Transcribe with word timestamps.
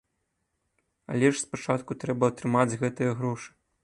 Але 1.15 1.29
ж 1.33 1.41
спачатку 1.45 1.97
трэба 2.05 2.31
атрымаць 2.33 2.79
гэтыя 2.85 3.11
грошы. 3.21 3.49